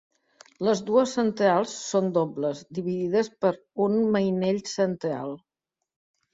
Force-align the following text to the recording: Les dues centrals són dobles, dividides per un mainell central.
Les 0.67 0.79
dues 0.87 1.13
centrals 1.17 1.75
són 1.91 2.09
dobles, 2.17 2.65
dividides 2.79 3.31
per 3.45 3.55
un 3.89 4.03
mainell 4.19 4.61
central. 4.75 5.41